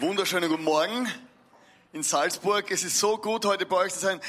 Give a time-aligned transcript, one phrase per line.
[0.00, 1.12] Wunderschönen guten Morgen
[1.92, 2.70] in Salzburg.
[2.70, 4.20] Es ist so gut, heute bei euch zu sein.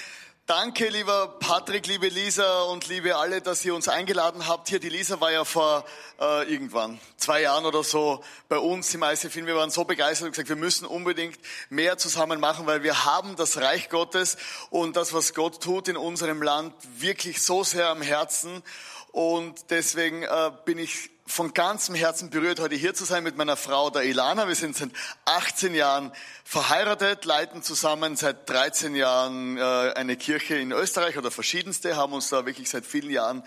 [0.47, 4.69] Danke, lieber Patrick, liebe Lisa und liebe alle, dass ihr uns eingeladen habt.
[4.69, 5.85] Hier, die Lisa war ja vor
[6.19, 9.45] äh, irgendwann, zwei Jahren oder so, bei uns im ICFIN.
[9.45, 11.37] Wir waren so begeistert und gesagt, wir müssen unbedingt
[11.69, 14.37] mehr zusammen machen, weil wir haben das Reich Gottes
[14.71, 18.63] und das, was Gott tut in unserem Land, wirklich so sehr am Herzen.
[19.11, 23.55] Und deswegen äh, bin ich von ganzem Herzen berührt, heute hier zu sein mit meiner
[23.55, 24.47] Frau, der Ilana.
[24.47, 24.89] Wir sind seit
[25.25, 26.11] 18 Jahren
[26.43, 29.61] verheiratet, leiten zusammen seit 13 Jahren äh,
[29.95, 33.43] eine Kirche in Österreich oder verschiedenste, haben uns da wirklich seit vielen Jahren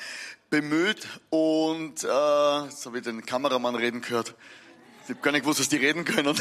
[0.49, 4.37] bemüht und äh, so wie den Kameramann reden gehört.
[5.05, 6.41] Ich habe gar nicht gewusst, dass die reden können.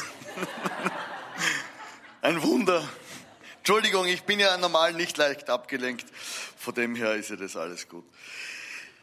[2.22, 2.88] Ein Wunder.
[3.58, 6.06] Entschuldigung, ich bin ja normal nicht leicht abgelenkt.
[6.58, 8.06] Von dem her ist ja das alles gut.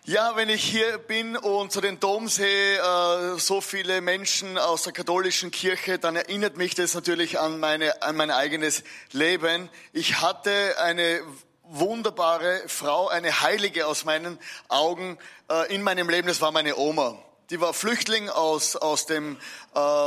[0.05, 4.85] Ja, wenn ich hier bin und zu den Dom sehe, äh, so viele Menschen aus
[4.85, 9.69] der katholischen Kirche, dann erinnert mich das natürlich an, meine, an mein eigenes Leben.
[9.93, 11.21] Ich hatte eine
[11.65, 15.19] wunderbare Frau, eine Heilige aus meinen Augen
[15.51, 17.19] äh, in meinem Leben, das war meine Oma.
[17.51, 19.39] Die war Flüchtling aus, aus dem,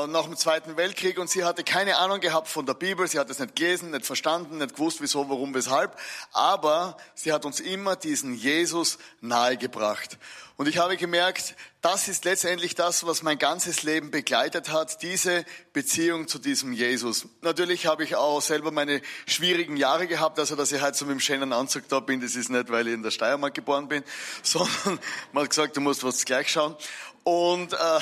[0.08, 3.08] nach dem Zweiten Weltkrieg und sie hatte keine Ahnung gehabt von der Bibel.
[3.08, 5.98] Sie hat es nicht gelesen, nicht verstanden, nicht gewusst, wieso, warum, weshalb.
[6.34, 10.18] Aber sie hat uns immer diesen Jesus nahegebracht.
[10.58, 15.46] Und ich habe gemerkt, das ist letztendlich das, was mein ganzes Leben begleitet hat, diese
[15.74, 17.26] Beziehung zu diesem Jesus.
[17.42, 21.14] Natürlich habe ich auch selber meine schwierigen Jahre gehabt, also dass ich heute so mit
[21.14, 24.04] dem schönen Anzug da bin, das ist nicht, weil ich in der Steiermark geboren bin,
[24.44, 25.00] sondern
[25.32, 26.76] man hat gesagt, du musst was gleich schauen.
[27.24, 28.00] Und, äh,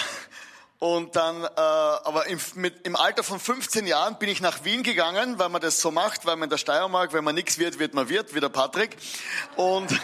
[0.79, 4.81] und dann, äh, aber im, mit, im Alter von 15 Jahren bin ich nach Wien
[4.81, 7.79] gegangen, weil man das so macht, weil man in der Steiermark, wenn man nichts wird,
[7.79, 8.95] wird man wird, wie der Patrick.
[9.57, 9.91] Und,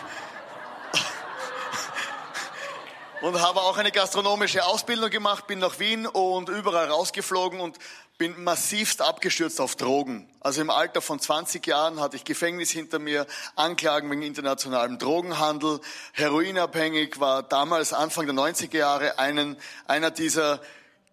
[3.21, 7.77] und habe auch eine gastronomische Ausbildung gemacht, bin nach Wien und überall rausgeflogen und
[8.17, 10.29] bin massivst abgestürzt auf Drogen.
[10.39, 15.81] Also im Alter von 20 Jahren hatte ich Gefängnis hinter mir, Anklagen wegen internationalem Drogenhandel,
[16.13, 20.61] heroinabhängig, war damals Anfang der 90er Jahre einen, einer dieser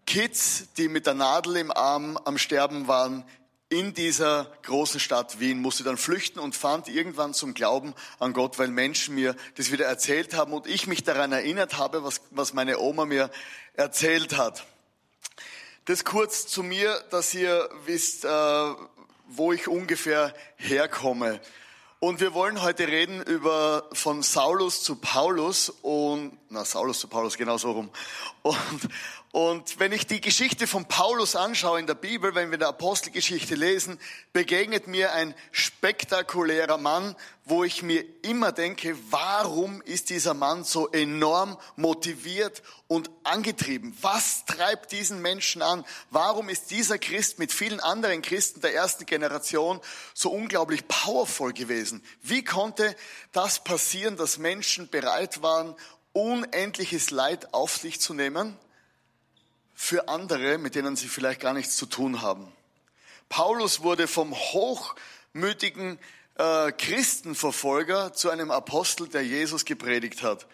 [0.07, 3.25] Kids, die mit der Nadel im Arm am Sterben waren,
[3.69, 8.59] in dieser großen Stadt Wien, musste dann flüchten und fand irgendwann zum Glauben an Gott,
[8.59, 12.53] weil Menschen mir das wieder erzählt haben und ich mich daran erinnert habe, was, was
[12.53, 13.31] meine Oma mir
[13.75, 14.67] erzählt hat.
[15.87, 18.29] Das kurz zu mir, dass ihr wisst, äh,
[19.27, 21.41] wo ich ungefähr herkomme.
[21.99, 27.37] Und wir wollen heute reden über von Saulus zu Paulus und, na, Saulus zu Paulus,
[27.37, 27.91] genau so rum.
[28.43, 28.59] Und,
[29.33, 33.57] und wenn ich die Geschichte von Paulus anschaue in der Bibel, wenn wir die Apostelgeschichte
[33.57, 33.99] lesen,
[34.33, 37.17] begegnet mir ein spektakulärer Mann,
[37.53, 43.95] wo ich mir immer denke, warum ist dieser Mann so enorm motiviert und angetrieben?
[44.01, 45.85] Was treibt diesen Menschen an?
[46.09, 49.83] Warum ist dieser Christ mit vielen anderen Christen der ersten Generation
[50.15, 52.03] so unglaublich powerful gewesen?
[52.23, 52.97] Wie konnte
[53.33, 55.75] das passieren, dass Menschen bereit waren,
[56.15, 58.57] unendliches Leid auf sich zu nehmen?
[59.75, 62.53] für andere, mit denen sie vielleicht gar nichts zu tun haben.
[63.29, 65.99] Paulus wurde vom hochmütigen
[66.37, 70.47] äh, Christenverfolger zu einem Apostel, der Jesus gepredigt hat.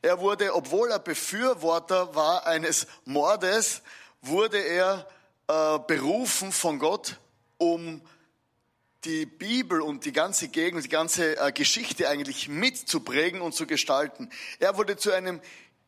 [0.00, 3.82] Er wurde, obwohl er Befürworter war eines Mordes,
[4.22, 5.08] wurde er
[5.48, 7.18] äh, berufen von Gott,
[7.56, 8.00] um
[9.04, 14.30] die Bibel und die ganze Gegend, die ganze äh, Geschichte eigentlich mitzuprägen und zu gestalten.
[14.58, 15.40] Er wurde zu einem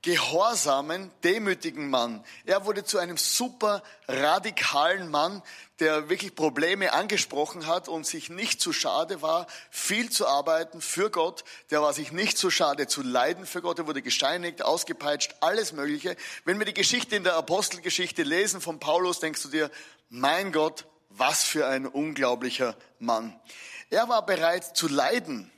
[0.02, 2.24] gehorsamen, demütigen Mann.
[2.46, 5.42] Er wurde zu einem super radikalen Mann,
[5.78, 11.10] der wirklich Probleme angesprochen hat und sich nicht zu schade war, viel zu arbeiten für
[11.10, 11.44] Gott.
[11.70, 13.78] Der war sich nicht zu schade zu leiden für Gott.
[13.78, 16.16] Er wurde gesteinigt, ausgepeitscht, alles Mögliche.
[16.44, 19.70] Wenn wir die Geschichte in der Apostelgeschichte lesen von Paulus, denkst du dir,
[20.08, 23.38] mein Gott, was für ein unglaublicher Mann.
[23.90, 25.50] Er war bereit zu leiden.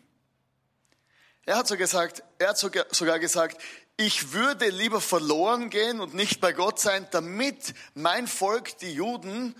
[1.45, 3.61] Er hat so gesagt, er hat sogar gesagt,
[4.07, 9.55] ich würde lieber verloren gehen und nicht bei Gott sein, damit mein Volk, die Juden,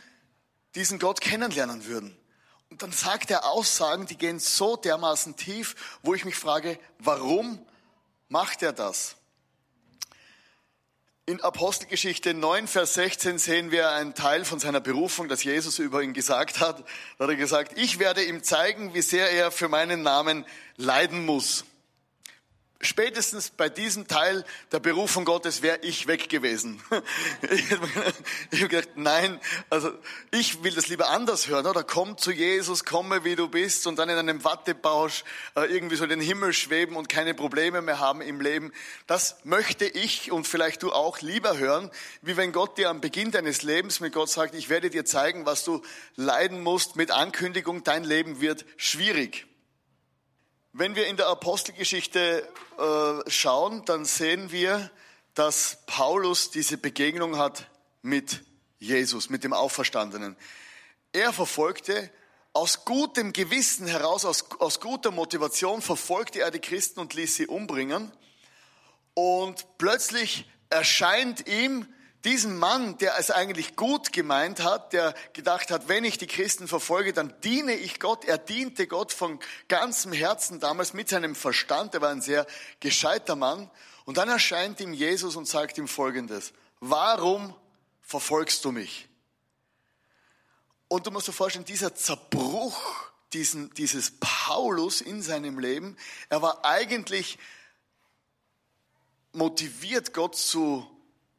[0.75, 2.17] diesen Gott kennenlernen würden.
[2.71, 7.65] Und dann sagt er Aussagen, die gehen so dermaßen tief, wo ich mich frage, warum
[8.29, 9.17] macht er das?
[11.25, 16.03] In Apostelgeschichte 9, Vers 16 sehen wir einen Teil von seiner Berufung, das Jesus über
[16.03, 16.81] ihn gesagt hat.
[17.19, 20.45] Da hat er gesagt, ich werde ihm zeigen, wie sehr er für meinen Namen
[20.77, 21.65] leiden muss.
[22.83, 26.83] Spätestens bei diesem Teil der Berufung Gottes wäre ich weg gewesen.
[28.51, 29.41] Ich habe gedacht, nein,
[29.71, 29.91] also
[30.31, 31.83] ich will das lieber anders hören, oder?
[31.85, 35.25] Komm zu Jesus, komme wie du bist und dann in einem Wattebausch
[35.55, 38.73] äh, irgendwie so in den Himmel schweben und keine Probleme mehr haben im Leben.
[39.07, 41.91] Das möchte ich und vielleicht du auch lieber hören,
[42.21, 45.47] wie wenn Gott dir am Beginn deines Lebens mit Gott sagt, ich werde dir zeigen,
[45.47, 45.83] was du
[46.17, 49.47] leiden musst mit Ankündigung, dein Leben wird schwierig.
[50.75, 52.49] Wenn wir in der Apostelgeschichte
[52.79, 54.91] äh, schauen, dann sehen wir,
[55.35, 57.67] dass Paulus diese Begegnung hat
[58.01, 58.43] mit
[58.79, 60.35] Jesus, mit dem Auferstandenen.
[61.13, 62.11] Er verfolgte
[62.55, 67.47] aus gutem Gewissen heraus, aus, aus guter Motivation, verfolgte er die Christen und ließ sie
[67.47, 68.11] umbringen.
[69.13, 71.87] Und plötzlich erscheint ihm
[72.25, 76.69] diesen Mann, der es eigentlich gut gemeint hat, der gedacht hat, wenn ich die Christen
[76.69, 78.25] verfolge, dann diene ich Gott.
[78.25, 81.95] Er diente Gott von ganzem Herzen damals mit seinem Verstand.
[81.95, 82.47] Er war ein sehr
[82.81, 83.71] gescheiter Mann.
[84.05, 86.53] Und dann erscheint ihm Jesus und sagt ihm Folgendes.
[86.81, 87.55] Warum
[88.03, 89.09] verfolgst du mich?
[90.89, 92.79] Und du musst dir vorstellen, dieser Zerbruch,
[93.33, 95.97] diesen, dieses Paulus in seinem Leben,
[96.29, 97.39] er war eigentlich
[99.33, 100.87] motiviert, Gott zu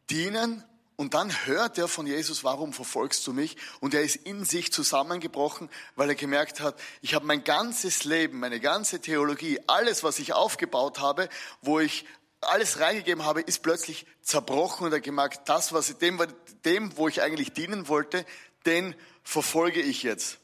[0.10, 0.64] dienen,
[0.96, 3.58] und dann hört er von Jesus, warum verfolgst du mich?
[3.80, 8.40] Und er ist in sich zusammengebrochen, weil er gemerkt hat, ich habe mein ganzes Leben,
[8.40, 11.30] meine ganze Theologie, alles, was ich aufgebaut habe,
[11.62, 12.06] wo ich
[12.42, 16.22] alles reingegeben habe, ist plötzlich zerbrochen und er gemerkt, das, was dem,
[16.66, 18.26] dem, wo ich eigentlich dienen wollte,
[18.66, 20.38] den verfolge ich jetzt.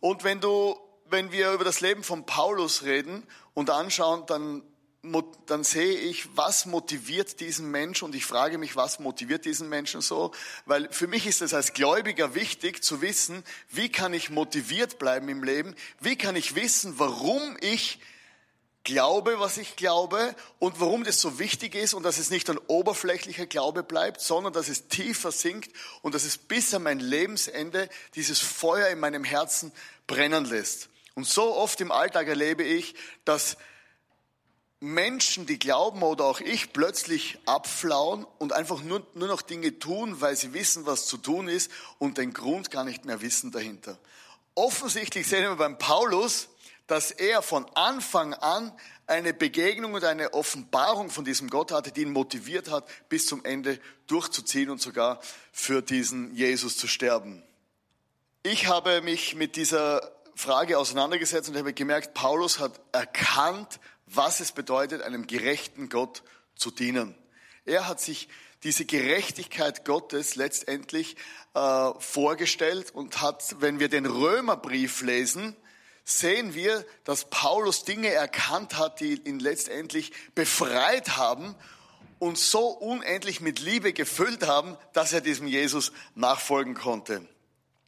[0.00, 4.62] Und wenn du, wenn wir über das Leben von Paulus reden und anschauen, dann
[5.46, 10.02] dann sehe ich, was motiviert diesen Menschen und ich frage mich, was motiviert diesen Menschen
[10.02, 10.32] so,
[10.66, 15.28] weil für mich ist es als Gläubiger wichtig zu wissen, wie kann ich motiviert bleiben
[15.30, 17.98] im Leben, wie kann ich wissen, warum ich
[18.84, 22.58] glaube, was ich glaube und warum das so wichtig ist und dass es nicht ein
[22.66, 25.70] oberflächlicher Glaube bleibt, sondern dass es tiefer sinkt
[26.02, 29.72] und dass es bis an mein Lebensende dieses Feuer in meinem Herzen
[30.06, 30.88] brennen lässt.
[31.14, 32.94] Und so oft im Alltag erlebe ich,
[33.24, 33.56] dass
[34.80, 40.22] Menschen, die glauben oder auch ich plötzlich abflauen und einfach nur, nur noch Dinge tun,
[40.22, 43.98] weil sie wissen, was zu tun ist und den Grund gar nicht mehr wissen dahinter.
[44.54, 46.48] Offensichtlich sehen wir beim Paulus,
[46.86, 48.72] dass er von Anfang an
[49.06, 53.44] eine Begegnung und eine Offenbarung von diesem Gott hatte, die ihn motiviert hat, bis zum
[53.44, 55.20] Ende durchzuziehen und sogar
[55.52, 57.42] für diesen Jesus zu sterben.
[58.42, 63.78] Ich habe mich mit dieser Frage auseinandergesetzt und habe gemerkt, Paulus hat erkannt,
[64.12, 66.22] was es bedeutet, einem gerechten Gott
[66.54, 67.14] zu dienen.
[67.64, 68.28] Er hat sich
[68.62, 71.16] diese Gerechtigkeit Gottes letztendlich
[71.54, 75.56] äh, vorgestellt und hat, wenn wir den Römerbrief lesen,
[76.04, 81.54] sehen wir, dass Paulus Dinge erkannt hat, die ihn letztendlich befreit haben
[82.18, 87.26] und so unendlich mit Liebe gefüllt haben, dass er diesem Jesus nachfolgen konnte.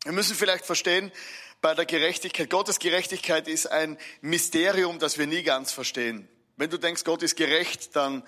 [0.04, 1.12] Wir müssen vielleicht verstehen,
[1.62, 2.50] bei der Gerechtigkeit.
[2.50, 6.28] Gottes Gerechtigkeit ist ein Mysterium, das wir nie ganz verstehen.
[6.56, 8.24] Wenn du denkst, Gott ist gerecht, dann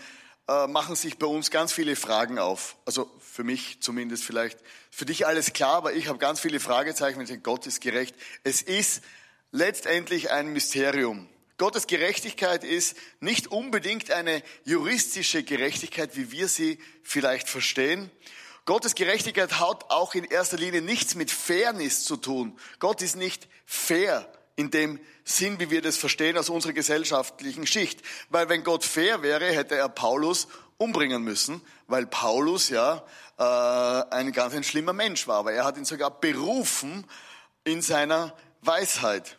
[0.48, 2.76] äh, machen sich bei uns ganz viele Fragen auf.
[2.86, 4.58] Also für mich zumindest vielleicht.
[4.90, 7.80] Für dich alles klar, aber ich habe ganz viele Fragezeichen, wenn ich denke, Gott ist
[7.80, 8.14] gerecht.
[8.44, 9.02] Es ist
[9.50, 11.28] letztendlich ein Mysterium.
[11.58, 18.10] Gottes Gerechtigkeit ist nicht unbedingt eine juristische Gerechtigkeit, wie wir sie vielleicht verstehen,
[18.64, 22.58] Gottes Gerechtigkeit hat auch in erster Linie nichts mit Fairness zu tun.
[22.78, 24.26] Gott ist nicht fair
[24.56, 28.00] in dem Sinn, wie wir das verstehen aus unserer gesellschaftlichen Schicht.
[28.30, 33.04] Weil wenn Gott fair wäre, hätte er Paulus umbringen müssen, weil Paulus ja
[33.38, 35.38] äh, ein ganz ein schlimmer Mensch war.
[35.38, 37.06] Aber er hat ihn sogar berufen
[37.64, 39.38] in seiner Weisheit.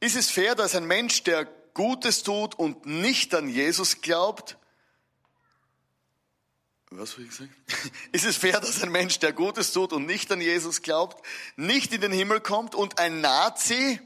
[0.00, 4.56] Ist es fair, dass ein Mensch, der Gutes tut und nicht an Jesus glaubt,
[6.90, 7.54] was soll ich sagen?
[8.12, 11.24] Ist es fair, dass ein Mensch, der Gutes tut und nicht an Jesus glaubt,
[11.56, 14.00] nicht in den Himmel kommt und ein Nazi,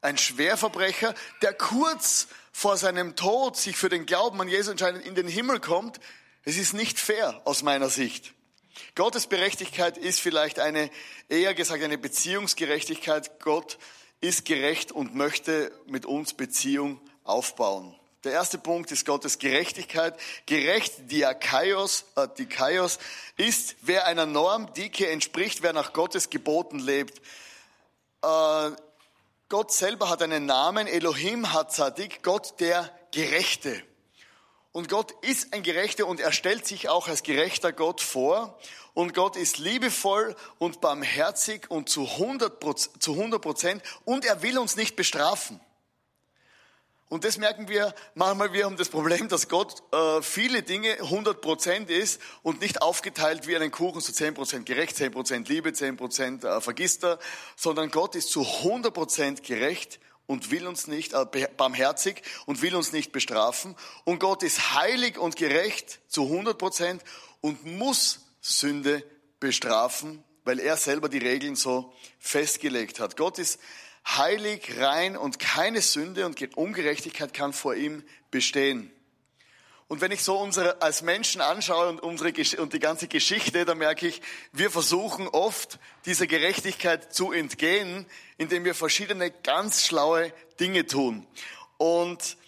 [0.00, 5.14] ein Schwerverbrecher, der kurz vor seinem Tod sich für den Glauben an Jesus entscheidet, in
[5.14, 6.00] den Himmel kommt?
[6.44, 8.34] Es ist nicht fair aus meiner Sicht.
[8.94, 10.90] Gottes Berechtigkeit ist vielleicht eine,
[11.28, 13.40] eher gesagt, eine Beziehungsgerechtigkeit.
[13.40, 13.78] Gott
[14.20, 17.94] ist gerecht und möchte mit uns Beziehung aufbauen.
[18.24, 20.14] Der erste Punkt ist Gottes Gerechtigkeit.
[20.46, 23.00] Gerecht, Diakaios, äh, Dikaios,
[23.36, 27.18] ist, wer einer Norm, Dike, entspricht, wer nach Gottes Geboten lebt.
[28.22, 28.70] Äh,
[29.48, 33.82] Gott selber hat einen Namen, Elohim hat Zadik, Gott der Gerechte.
[34.70, 38.56] Und Gott ist ein Gerechter und er stellt sich auch als gerechter Gott vor.
[38.94, 44.94] Und Gott ist liebevoll und barmherzig und zu 100 Prozent und er will uns nicht
[44.94, 45.60] bestrafen.
[47.12, 51.88] Und das merken wir manchmal, wir haben das Problem, dass Gott äh, viele Dinge 100%
[51.88, 57.18] ist und nicht aufgeteilt wie einen Kuchen, so 10% gerecht, 10% Liebe, 10% äh, Vergister,
[57.54, 62.92] sondern Gott ist zu 100% gerecht und will uns nicht, äh, barmherzig und will uns
[62.92, 63.76] nicht bestrafen.
[64.04, 67.00] Und Gott ist heilig und gerecht zu 100%
[67.42, 69.04] und muss Sünde
[69.38, 73.18] bestrafen, weil er selber die Regeln so festgelegt hat.
[73.18, 73.60] Gott ist
[74.06, 78.90] heilig, rein und keine Sünde und Ungerechtigkeit kann vor ihm bestehen.
[79.92, 83.76] Und wenn ich so unsere als Menschen anschaue und unsere und die ganze Geschichte, dann
[83.76, 88.06] merke ich, wir versuchen oft dieser Gerechtigkeit zu entgehen,
[88.38, 91.26] indem wir verschiedene ganz schlaue Dinge tun.
[91.76, 92.38] Und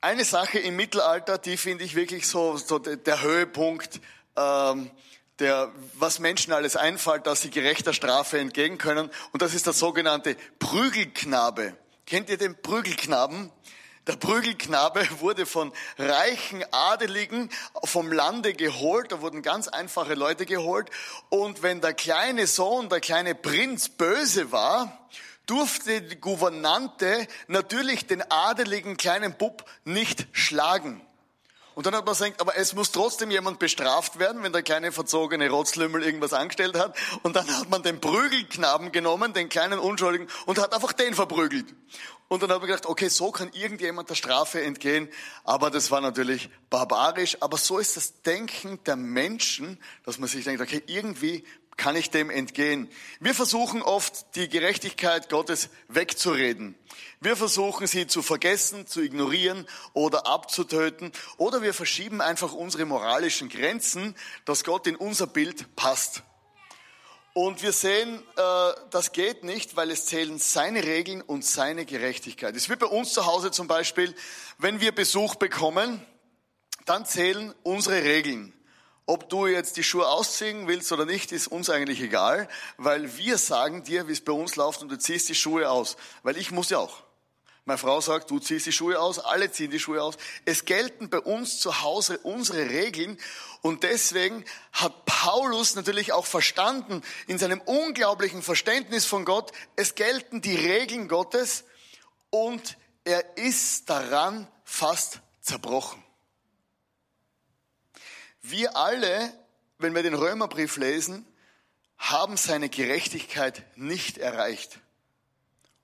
[0.00, 4.00] eine Sache im Mittelalter, die finde ich wirklich so, so der Höhepunkt
[4.34, 4.90] ähm,
[5.42, 9.10] der, was Menschen alles einfällt, dass sie gerechter Strafe entgegen können.
[9.32, 11.76] Und das ist der sogenannte Prügelknabe.
[12.06, 13.50] Kennt ihr den Prügelknaben?
[14.06, 17.50] Der Prügelknabe wurde von reichen Adeligen
[17.84, 19.10] vom Lande geholt.
[19.10, 20.88] Da wurden ganz einfache Leute geholt.
[21.28, 25.08] Und wenn der kleine Sohn, der kleine Prinz böse war,
[25.46, 31.04] durfte die Gouvernante natürlich den adeligen kleinen Bub nicht schlagen.
[31.74, 34.92] Und dann hat man gesagt, aber es muss trotzdem jemand bestraft werden, wenn der kleine
[34.92, 36.96] verzogene Rotzlümmel irgendwas angestellt hat.
[37.22, 41.66] Und dann hat man den Prügelknaben genommen, den kleinen Unschuldigen, und hat einfach den verprügelt.
[42.28, 45.08] Und dann hat man gedacht, okay, so kann irgendjemand der Strafe entgehen.
[45.44, 47.36] Aber das war natürlich barbarisch.
[47.40, 51.44] Aber so ist das Denken der Menschen, dass man sich denkt, okay, irgendwie
[51.76, 52.88] kann ich dem entgehen.
[53.20, 56.74] Wir versuchen oft, die Gerechtigkeit Gottes wegzureden.
[57.20, 61.12] Wir versuchen, sie zu vergessen, zu ignorieren oder abzutöten.
[61.38, 64.14] Oder wir verschieben einfach unsere moralischen Grenzen,
[64.44, 66.22] dass Gott in unser Bild passt.
[67.34, 72.54] Und wir sehen, äh, das geht nicht, weil es zählen seine Regeln und seine Gerechtigkeit.
[72.54, 74.14] Es wird bei uns zu Hause zum Beispiel,
[74.58, 76.04] wenn wir Besuch bekommen,
[76.84, 78.52] dann zählen unsere Regeln.
[79.06, 83.36] Ob du jetzt die Schuhe ausziehen willst oder nicht, ist uns eigentlich egal, weil wir
[83.36, 85.96] sagen dir, wie es bei uns läuft und du ziehst die Schuhe aus.
[86.22, 87.02] Weil ich muss ja auch.
[87.64, 90.16] Meine Frau sagt, du ziehst die Schuhe aus, alle ziehen die Schuhe aus.
[90.44, 93.18] Es gelten bei uns zu Hause unsere Regeln
[93.60, 100.40] und deswegen hat Paulus natürlich auch verstanden in seinem unglaublichen Verständnis von Gott, es gelten
[100.40, 101.64] die Regeln Gottes
[102.30, 106.02] und er ist daran fast zerbrochen.
[108.42, 109.32] Wir alle,
[109.78, 111.26] wenn wir den Römerbrief lesen,
[111.96, 114.80] haben seine Gerechtigkeit nicht erreicht.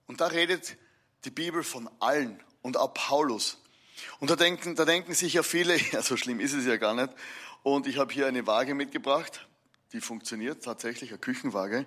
[0.07, 0.77] Und da redet
[1.25, 3.59] die Bibel von allen und auch Paulus.
[4.21, 6.95] Und da denken, da denken sich ja viele, ja, so schlimm ist es ja gar
[6.95, 7.11] nicht.
[7.62, 9.47] Und ich habe hier eine Waage mitgebracht,
[9.93, 11.87] die funktioniert tatsächlich, eine Küchenwaage.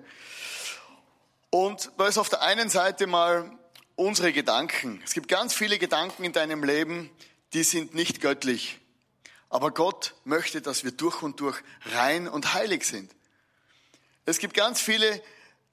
[1.49, 3.51] Und da ist auf der einen Seite mal
[3.95, 5.01] unsere Gedanken.
[5.05, 7.09] Es gibt ganz viele Gedanken in deinem Leben,
[7.53, 8.80] die sind nicht göttlich.
[9.51, 11.59] Aber Gott möchte, dass wir durch und durch
[11.93, 13.11] rein und heilig sind.
[14.25, 15.21] Es gibt ganz viele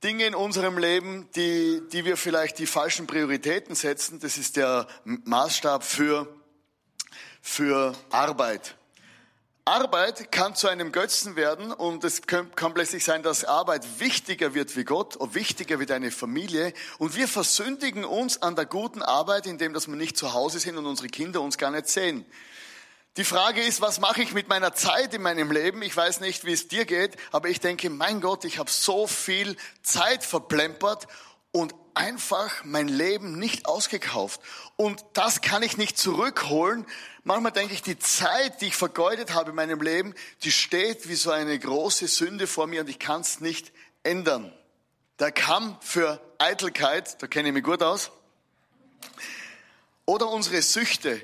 [0.03, 4.19] Dinge in unserem Leben, die, die wir vielleicht die falschen Prioritäten setzen.
[4.19, 6.29] Das ist der Maßstab für,
[7.41, 8.75] für Arbeit.
[9.65, 14.77] Arbeit kann zu einem Götzen werden und es kann, plötzlich sein, dass Arbeit wichtiger wird
[14.77, 19.47] wie Gott und wichtiger wie deine Familie und wir versündigen uns an der guten Arbeit,
[19.47, 22.25] indem dass wir nicht zu Hause sind und unsere Kinder uns gar nicht sehen.
[23.17, 25.83] Die Frage ist, was mache ich mit meiner Zeit in meinem Leben?
[25.83, 29.07] Ich weiß nicht, wie es dir geht, aber ich denke, mein Gott, ich habe so
[29.09, 31.09] viel Zeit verplempert
[31.51, 34.41] und einfach mein Leben nicht ausgekauft.
[34.77, 36.87] Und das kann ich nicht zurückholen.
[37.25, 41.17] Manchmal denke ich, die Zeit, die ich vergeudet habe in meinem Leben, die steht wie
[41.17, 43.73] so eine große Sünde vor mir und ich kann es nicht
[44.05, 44.53] ändern.
[45.19, 48.13] Der Kamm für Eitelkeit, da kenne ich mich gut aus.
[50.07, 51.21] Oder unsere Süchte,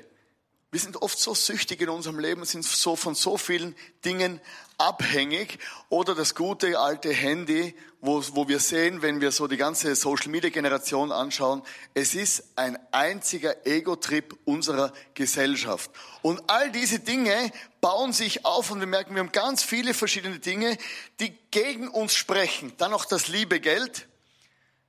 [0.71, 4.41] wir sind oft so süchtig in unserem Leben, sind so von so vielen Dingen
[4.77, 5.59] abhängig.
[5.87, 10.29] Oder das gute alte Handy, wo, wo wir sehen, wenn wir so die ganze Social
[10.29, 11.61] Media Generation anschauen,
[11.93, 15.89] es ist ein einziger Ego-Trip unserer Gesellschaft.
[16.21, 20.39] Und all diese Dinge bauen sich auf und wir merken, wir haben ganz viele verschiedene
[20.39, 20.77] Dinge,
[21.21, 22.73] die gegen uns sprechen.
[22.77, 24.07] Dann noch das liebe Geld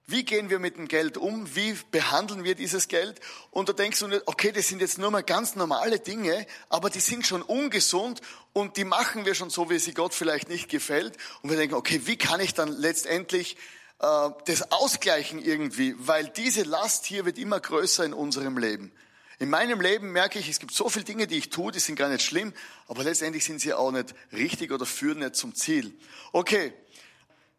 [0.08, 1.56] wie gehen wir mit dem Geld um?
[1.56, 3.18] Wie behandeln wir dieses Geld?
[3.50, 7.00] Und da denkst du okay, das sind jetzt nur mal ganz normale Dinge, aber die
[7.00, 8.20] sind schon ungesund
[8.52, 11.16] und die machen wir schon so, wie sie Gott vielleicht nicht gefällt.
[11.42, 13.56] Und wir denken, okay, wie kann ich dann letztendlich
[13.98, 15.96] äh, das ausgleichen irgendwie?
[15.98, 18.92] Weil diese Last hier wird immer größer in unserem Leben.
[19.40, 21.96] In meinem Leben merke ich, es gibt so viele Dinge, die ich tue, die sind
[21.96, 22.54] gar nicht schlimm,
[22.86, 25.98] aber letztendlich sind sie auch nicht richtig oder führen nicht zum Ziel.
[26.32, 26.72] Okay,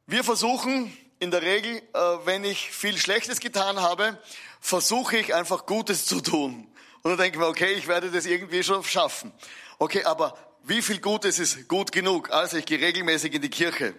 [0.07, 4.21] wir versuchen in der Regel, äh, wenn ich viel Schlechtes getan habe,
[4.59, 6.67] versuche ich einfach Gutes zu tun.
[7.01, 9.31] Und dann denke ich mir, okay, ich werde das irgendwie schon schaffen.
[9.79, 12.31] Okay, aber wie viel Gutes ist gut genug?
[12.31, 13.93] Also ich gehe regelmäßig in die Kirche.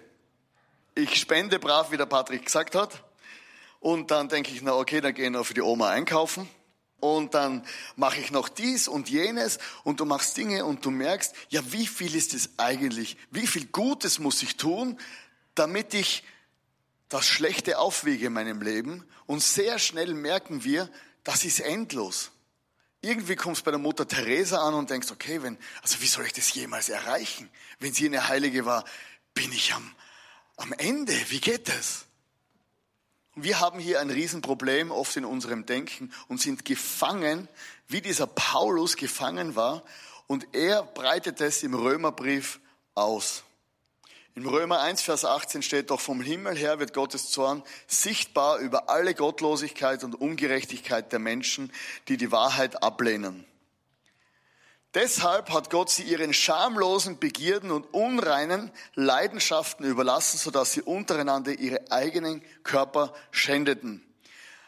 [0.94, 3.02] Ich spende brav, wie der Patrick gesagt hat.
[3.80, 6.48] Und dann denke ich, na okay, dann gehe ich noch für die Oma einkaufen.
[7.00, 11.32] Und dann mache ich noch dies und jenes und du machst Dinge und du merkst,
[11.48, 13.16] ja, wie viel ist es eigentlich?
[13.30, 14.98] Wie viel Gutes muss ich tun,
[15.54, 16.24] damit ich
[17.08, 19.04] das Schlechte aufwiege in meinem Leben?
[19.26, 20.90] Und sehr schnell merken wir,
[21.24, 22.30] das ist endlos.
[23.00, 26.32] Irgendwie kommst bei der Mutter Teresa an und denkst, okay, wenn, also wie soll ich
[26.32, 27.48] das jemals erreichen?
[27.78, 28.84] Wenn sie eine Heilige war,
[29.34, 29.94] bin ich am,
[30.56, 31.14] am Ende.
[31.28, 32.06] Wie geht das?
[33.36, 37.48] Wir haben hier ein Riesenproblem oft in unserem Denken und sind gefangen,
[37.86, 39.84] wie dieser Paulus gefangen war.
[40.26, 42.58] Und er breitet es im Römerbrief
[42.94, 43.44] aus.
[44.38, 48.88] Im Römer 1, Vers 18 steht doch, vom Himmel her wird Gottes Zorn sichtbar über
[48.88, 51.72] alle Gottlosigkeit und Ungerechtigkeit der Menschen,
[52.06, 53.44] die die Wahrheit ablehnen.
[54.94, 61.90] Deshalb hat Gott sie ihren schamlosen Begierden und unreinen Leidenschaften überlassen, sodass sie untereinander ihre
[61.90, 64.06] eigenen Körper schändeten.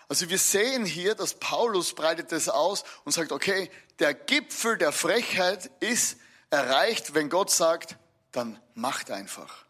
[0.09, 4.91] Also wir sehen hier, dass Paulus breitet das aus und sagt, okay, der Gipfel der
[4.91, 6.17] Frechheit ist
[6.51, 8.00] erreicht, wenn Gott sagt,
[8.33, 9.65] dann macht einfach.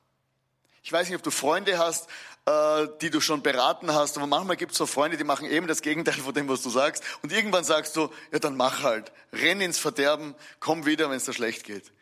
[0.82, 2.08] Ich weiß nicht, ob du Freunde hast,
[2.46, 5.66] äh, die du schon beraten hast, aber manchmal gibt es so Freunde, die machen eben
[5.66, 7.04] das Gegenteil von dem, was du sagst.
[7.22, 11.26] Und irgendwann sagst du, ja dann mach halt, renn ins Verderben, komm wieder, wenn es
[11.26, 11.92] dir schlecht geht.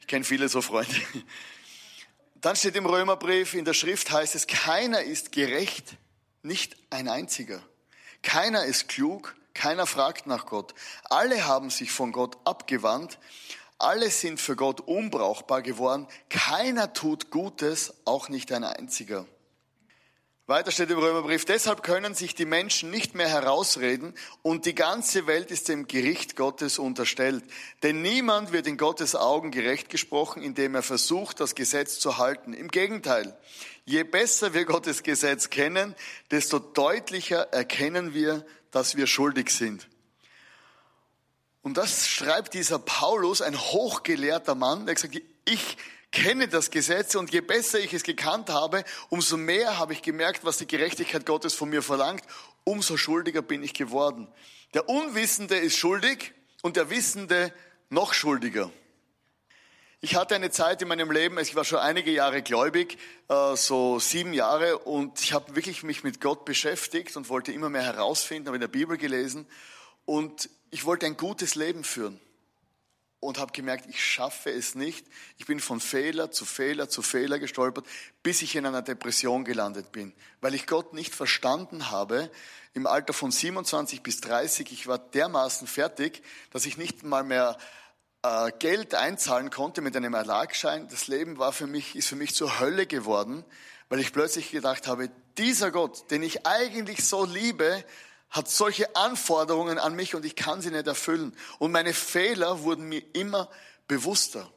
[0.00, 0.94] Ich kenne viele so Freunde.
[2.40, 5.96] Dann steht im Römerbrief, in der Schrift heißt es, keiner ist gerecht,
[6.42, 7.60] nicht ein einziger.
[8.22, 10.72] Keiner ist klug, keiner fragt nach Gott.
[11.10, 13.18] Alle haben sich von Gott abgewandt.
[13.78, 16.08] Alle sind für Gott unbrauchbar geworden.
[16.28, 19.26] Keiner tut Gutes, auch nicht ein einziger.
[20.48, 25.26] Weiter steht im Römerbrief, deshalb können sich die Menschen nicht mehr herausreden und die ganze
[25.26, 27.44] Welt ist dem Gericht Gottes unterstellt.
[27.82, 32.54] Denn niemand wird in Gottes Augen gerecht gesprochen, indem er versucht, das Gesetz zu halten.
[32.54, 33.38] Im Gegenteil,
[33.84, 35.94] je besser wir Gottes Gesetz kennen,
[36.30, 39.86] desto deutlicher erkennen wir, dass wir schuldig sind.
[41.62, 45.76] Und das schreibt dieser Paulus, ein hochgelehrter Mann, der sagt, ich
[46.10, 50.44] kenne das Gesetz und je besser ich es gekannt habe, umso mehr habe ich gemerkt,
[50.44, 52.24] was die Gerechtigkeit Gottes von mir verlangt,
[52.64, 54.28] umso schuldiger bin ich geworden.
[54.74, 57.52] Der Unwissende ist schuldig und der Wissende
[57.90, 58.70] noch schuldiger.
[60.00, 63.98] Ich hatte eine Zeit in meinem Leben, ich war schon einige Jahre gläubig, äh, so
[63.98, 68.46] sieben Jahre, und ich habe wirklich mich mit Gott beschäftigt und wollte immer mehr herausfinden,
[68.46, 69.46] habe in der Bibel gelesen
[70.04, 72.20] und ich wollte ein gutes Leben führen
[73.20, 75.06] und habe gemerkt, ich schaffe es nicht.
[75.38, 77.86] Ich bin von Fehler zu Fehler zu Fehler gestolpert,
[78.22, 82.30] bis ich in einer Depression gelandet bin, weil ich Gott nicht verstanden habe.
[82.74, 87.58] Im Alter von 27 bis 30, ich war dermaßen fertig, dass ich nicht mal mehr
[88.22, 90.86] äh, Geld einzahlen konnte mit einem Erlagschein.
[90.88, 93.44] Das Leben war für mich, ist für mich zur Hölle geworden,
[93.88, 97.84] weil ich plötzlich gedacht habe, dieser Gott, den ich eigentlich so liebe,
[98.30, 101.34] hat solche Anforderungen an mich und ich kann sie nicht erfüllen.
[101.58, 103.48] Und meine Fehler wurden mir immer
[103.86, 104.50] bewusster.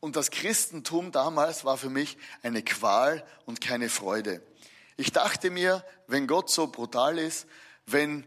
[0.00, 4.42] Und das Christentum damals war für mich eine Qual und keine Freude.
[4.96, 7.46] Ich dachte mir, wenn Gott so brutal ist,
[7.86, 8.24] wenn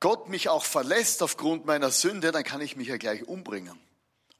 [0.00, 3.78] Gott mich auch verlässt aufgrund meiner Sünde, dann kann ich mich ja gleich umbringen.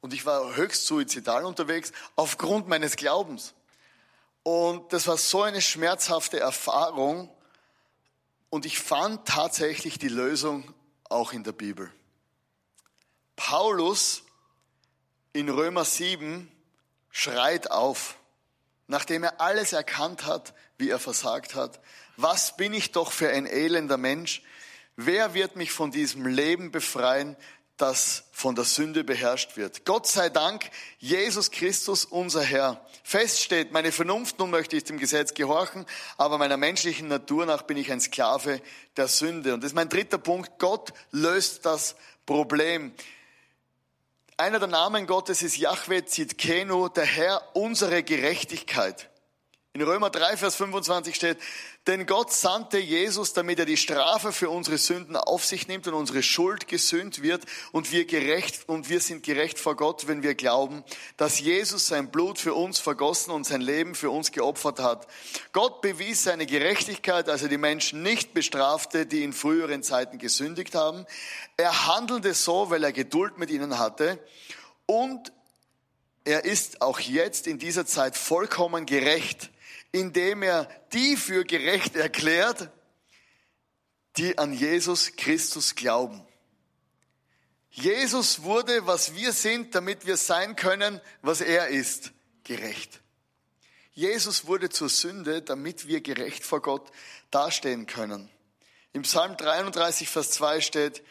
[0.01, 3.53] Und ich war höchst suizidal unterwegs aufgrund meines Glaubens.
[4.43, 7.29] Und das war so eine schmerzhafte Erfahrung,
[8.49, 10.73] und ich fand tatsächlich die Lösung
[11.09, 11.91] auch in der Bibel.
[13.35, 14.23] Paulus
[15.33, 16.51] in Römer 7
[17.09, 18.17] schreit auf,
[18.87, 21.79] nachdem er alles erkannt hat, wie er versagt hat.
[22.17, 24.41] Was bin ich doch für ein elender Mensch?
[24.95, 27.37] Wer wird mich von diesem Leben befreien,
[27.81, 29.85] das von der Sünde beherrscht wird.
[29.85, 32.85] Gott sei Dank, Jesus Christus, unser Herr.
[33.03, 35.85] Fest steht, meine Vernunft nun möchte ich dem Gesetz gehorchen,
[36.17, 38.61] aber meiner menschlichen Natur nach bin ich ein Sklave
[38.97, 39.53] der Sünde.
[39.53, 40.59] Und das ist mein dritter Punkt.
[40.59, 42.93] Gott löst das Problem.
[44.37, 49.09] Einer der Namen Gottes ist Yahweh Zitkenu, der Herr unsere Gerechtigkeit.
[49.73, 51.37] In Römer 3, Vers 25 steht,
[51.87, 55.93] denn Gott sandte Jesus, damit er die Strafe für unsere Sünden auf sich nimmt und
[55.93, 60.35] unsere Schuld gesühnt wird und wir gerecht, und wir sind gerecht vor Gott, wenn wir
[60.35, 60.83] glauben,
[61.17, 65.07] dass Jesus sein Blut für uns vergossen und sein Leben für uns geopfert hat.
[65.51, 70.75] Gott bewies seine Gerechtigkeit, als er die Menschen nicht bestrafte, die in früheren Zeiten gesündigt
[70.75, 71.05] haben.
[71.57, 74.19] Er handelte so, weil er Geduld mit ihnen hatte
[74.85, 75.31] und
[76.23, 79.49] er ist auch jetzt in dieser Zeit vollkommen gerecht
[79.91, 82.69] indem er die für gerecht erklärt,
[84.17, 86.25] die an Jesus Christus glauben.
[87.71, 92.11] Jesus wurde, was wir sind, damit wir sein können, was er ist,
[92.43, 93.01] gerecht.
[93.93, 96.89] Jesus wurde zur Sünde, damit wir gerecht vor Gott
[97.31, 98.29] dastehen können.
[98.93, 101.03] Im Psalm 33, Vers 2 steht,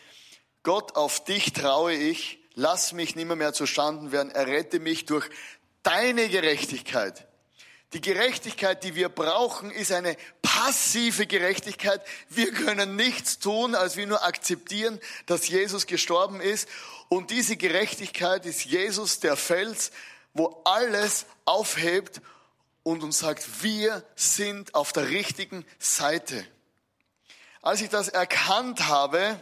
[0.62, 5.28] Gott, auf dich traue ich, lass mich nimmer mehr zustanden werden, errette mich durch
[5.82, 7.27] deine Gerechtigkeit.
[7.94, 12.02] Die Gerechtigkeit, die wir brauchen, ist eine passive Gerechtigkeit.
[12.28, 16.68] Wir können nichts tun, als wir nur akzeptieren, dass Jesus gestorben ist.
[17.08, 19.90] Und diese Gerechtigkeit ist Jesus, der Fels,
[20.34, 22.20] wo alles aufhebt
[22.82, 26.46] und uns sagt, wir sind auf der richtigen Seite.
[27.62, 29.40] Als ich das erkannt habe,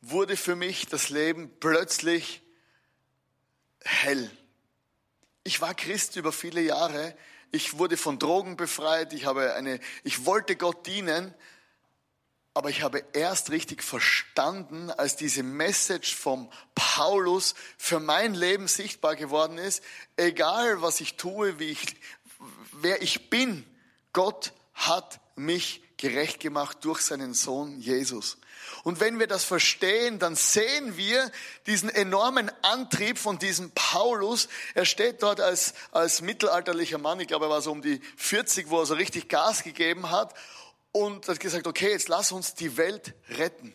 [0.00, 2.42] wurde für mich das Leben plötzlich
[3.82, 4.30] hell.
[5.46, 7.16] Ich war Christ über viele Jahre.
[7.52, 9.12] Ich wurde von Drogen befreit.
[9.12, 11.32] Ich habe eine, ich wollte Gott dienen.
[12.52, 19.14] Aber ich habe erst richtig verstanden, als diese Message vom Paulus für mein Leben sichtbar
[19.14, 19.84] geworden ist.
[20.16, 21.94] Egal was ich tue, wie ich,
[22.72, 23.64] wer ich bin,
[24.12, 28.36] Gott hat mich gerecht gemacht durch seinen Sohn Jesus.
[28.84, 31.30] Und wenn wir das verstehen, dann sehen wir
[31.66, 34.48] diesen enormen Antrieb von diesem Paulus.
[34.74, 38.70] Er steht dort als, als mittelalterlicher Mann, ich glaube, er war so um die 40,
[38.70, 40.34] wo er so richtig Gas gegeben hat
[40.92, 43.74] und hat gesagt, okay, jetzt lass uns die Welt retten.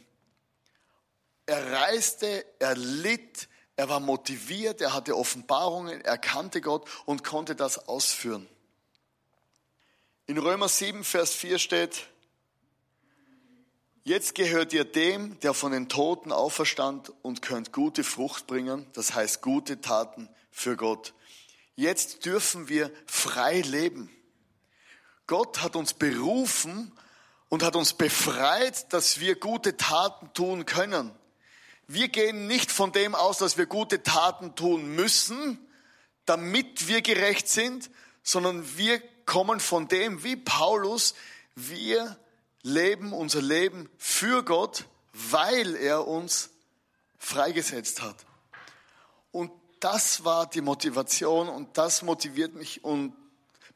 [1.46, 7.56] Er reiste, er litt, er war motiviert, er hatte Offenbarungen, er kannte Gott und konnte
[7.56, 8.48] das ausführen.
[10.28, 12.08] In Römer 7, Vers 4 steht,
[14.04, 19.14] Jetzt gehört ihr dem, der von den Toten auferstand und könnt gute Frucht bringen, das
[19.14, 21.14] heißt gute Taten für Gott.
[21.76, 24.10] Jetzt dürfen wir frei leben.
[25.28, 26.92] Gott hat uns berufen
[27.48, 31.12] und hat uns befreit, dass wir gute Taten tun können.
[31.86, 35.60] Wir gehen nicht von dem aus, dass wir gute Taten tun müssen,
[36.26, 37.92] damit wir gerecht sind,
[38.24, 41.14] sondern wir kommen von dem, wie Paulus,
[41.56, 42.18] wir
[42.63, 46.50] leben unser Leben für Gott, weil er uns
[47.17, 48.15] freigesetzt hat.
[49.32, 53.13] Und das war die Motivation und das motiviert mich und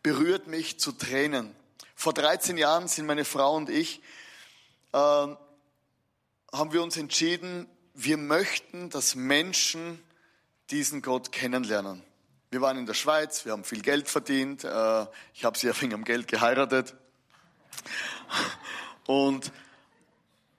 [0.03, 1.55] berührt mich zu Tränen.
[1.95, 4.01] Vor 13 Jahren sind meine Frau und ich,
[4.91, 5.37] äh, haben
[6.71, 10.01] wir uns entschieden, wir möchten, dass Menschen
[10.69, 12.03] diesen Gott kennenlernen.
[12.51, 15.93] Wir waren in der Schweiz, wir haben viel Geld verdient, äh, ich habe sie wegen
[15.93, 16.95] am Geld geheiratet.
[19.05, 19.51] Und,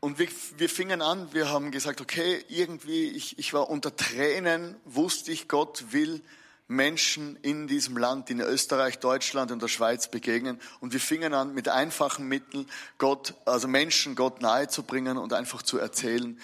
[0.00, 4.76] und wir, wir fingen an, wir haben gesagt, okay, irgendwie, ich, ich war unter Tränen,
[4.84, 6.22] wusste ich, Gott will
[6.68, 10.60] Menschen in diesem Land, in Österreich, Deutschland und der Schweiz begegnen.
[10.80, 15.32] Und wir fingen an, mit einfachen Mitteln Gott, also Menschen Gott nahe zu bringen und
[15.32, 16.40] einfach zu erzählen.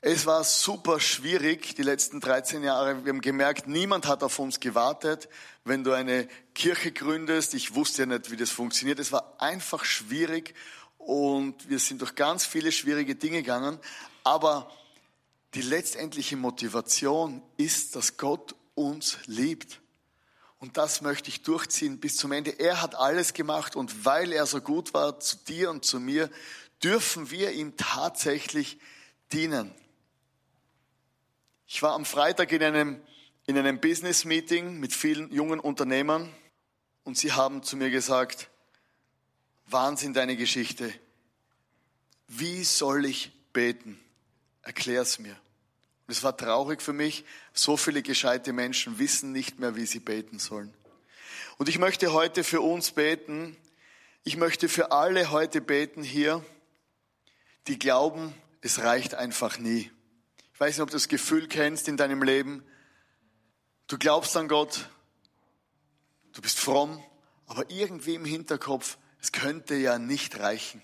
[0.00, 3.04] Es war super schwierig, die letzten 13 Jahre.
[3.04, 5.28] Wir haben gemerkt, niemand hat auf uns gewartet.
[5.64, 8.98] Wenn du eine Kirche gründest, ich wusste ja nicht, wie das funktioniert.
[8.98, 10.54] Es war einfach schwierig
[11.06, 13.78] und wir sind durch ganz viele schwierige Dinge gegangen.
[14.24, 14.70] Aber
[15.54, 19.80] die letztendliche Motivation ist, dass Gott uns liebt.
[20.58, 22.50] Und das möchte ich durchziehen bis zum Ende.
[22.52, 26.30] Er hat alles gemacht und weil er so gut war zu dir und zu mir,
[26.82, 28.78] dürfen wir ihm tatsächlich
[29.32, 29.74] dienen.
[31.66, 33.02] Ich war am Freitag in einem,
[33.46, 36.32] in einem Business Meeting mit vielen jungen Unternehmern
[37.02, 38.48] und sie haben zu mir gesagt,
[39.72, 40.92] Wahnsinn deine Geschichte.
[42.28, 44.00] Wie soll ich beten?
[44.62, 45.36] Erklär's mir.
[46.06, 47.24] Und es war traurig für mich.
[47.52, 50.72] So viele gescheite Menschen wissen nicht mehr, wie sie beten sollen.
[51.58, 53.56] Und ich möchte heute für uns beten.
[54.24, 56.44] Ich möchte für alle heute beten hier,
[57.66, 59.90] die glauben, es reicht einfach nie.
[60.54, 62.64] Ich weiß nicht, ob du das Gefühl kennst in deinem Leben.
[63.88, 64.88] Du glaubst an Gott,
[66.32, 67.02] du bist fromm,
[67.46, 70.82] aber irgendwie im Hinterkopf, es könnte ja nicht reichen.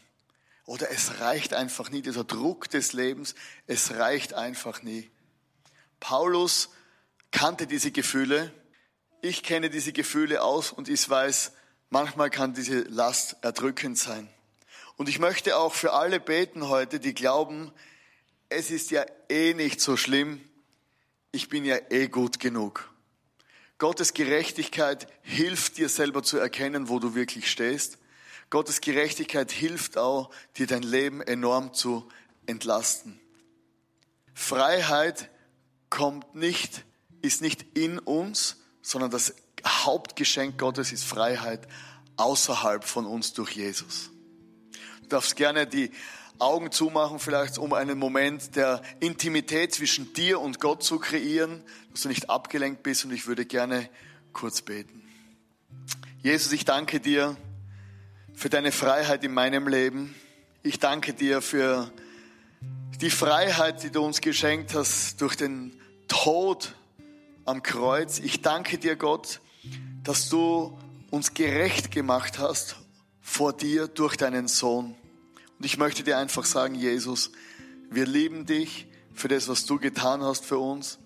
[0.65, 3.35] Oder es reicht einfach nie, dieser Druck des Lebens,
[3.67, 5.11] es reicht einfach nie.
[5.99, 6.71] Paulus
[7.33, 8.53] kannte diese Gefühle,
[9.21, 11.53] ich kenne diese Gefühle aus und ich weiß,
[11.91, 14.29] manchmal kann diese Last erdrückend sein.
[14.97, 17.73] Und ich möchte auch für alle beten heute, die glauben,
[18.49, 20.41] es ist ja eh nicht so schlimm,
[21.33, 22.93] ich bin ja eh gut genug.
[23.79, 27.98] Gottes Gerechtigkeit hilft dir selber zu erkennen, wo du wirklich stehst.
[28.51, 32.09] Gottes Gerechtigkeit hilft auch, dir dein Leben enorm zu
[32.47, 33.21] entlasten.
[34.35, 35.31] Freiheit
[35.91, 36.85] kommt nicht,
[37.21, 39.35] ist nicht in uns, sondern das
[39.67, 41.67] Hauptgeschenk Gottes ist Freiheit
[42.17, 44.11] außerhalb von uns durch Jesus.
[45.03, 45.91] Du darfst gerne die
[46.39, 52.03] Augen zumachen, vielleicht um einen Moment der Intimität zwischen dir und Gott zu kreieren, dass
[52.03, 53.91] du nicht abgelenkt bist und ich würde gerne
[54.33, 55.03] kurz beten.
[56.23, 57.37] Jesus, ich danke dir
[58.39, 60.15] für deine Freiheit in meinem Leben.
[60.63, 61.91] Ich danke dir für
[63.01, 66.77] die Freiheit, die du uns geschenkt hast durch den Tod
[67.45, 68.21] am Kreuz.
[68.21, 69.41] Ich danke dir, Gott,
[70.05, 70.79] dass du
[71.11, 72.77] uns gerecht gemacht hast
[73.21, 74.95] vor dir durch deinen Sohn.
[75.59, 77.33] Und ich möchte dir einfach sagen, Jesus,
[77.91, 81.01] wir lieben dich für das, was du getan hast für uns.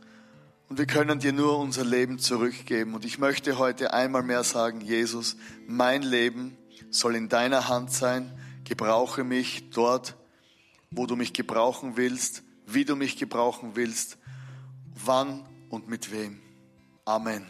[0.68, 2.92] Und wir können dir nur unser Leben zurückgeben.
[2.92, 6.58] Und ich möchte heute einmal mehr sagen, Jesus, mein Leben
[6.92, 8.30] soll in deiner Hand sein.
[8.64, 10.14] Gebrauche mich dort,
[10.90, 14.18] wo du mich gebrauchen willst, wie du mich gebrauchen willst,
[14.94, 16.40] wann und mit wem.
[17.04, 17.46] Amen.